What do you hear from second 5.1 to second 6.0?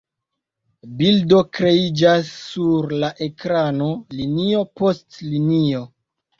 linio.